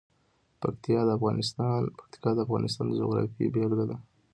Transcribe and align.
پکتیکا 0.61 1.01
د 2.35 2.39
افغانستان 2.45 2.85
د 2.89 2.97
جغرافیې 3.01 3.47
بېلګه 3.53 3.85
ده. 3.89 3.97